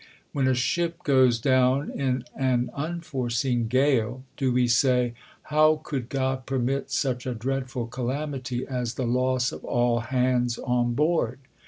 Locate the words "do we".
4.35-4.67